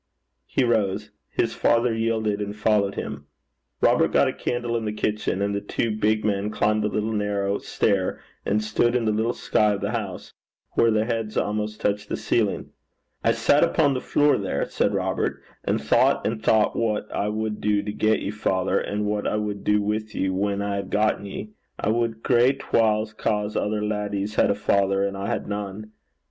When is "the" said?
4.85-4.91, 5.53-5.61, 6.83-6.87, 9.05-9.11, 9.81-9.91, 12.09-12.17, 13.93-14.01